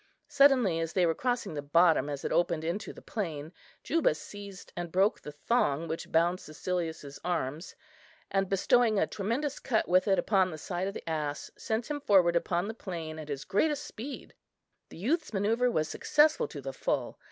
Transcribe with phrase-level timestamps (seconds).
[0.27, 3.53] Suddenly, as they were crossing the bottom as it opened into the plain,
[3.83, 7.75] Juba seized and broke the thong which bound Cæcilius's arms,
[8.31, 11.99] and bestowing a tremendous cut with it upon the side of the ass, sent him
[12.01, 14.33] forward upon the plain at his greatest speed.
[14.89, 17.19] The youth's manœuvre was successful to the full.